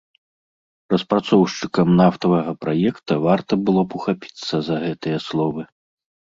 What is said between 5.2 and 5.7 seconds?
словы.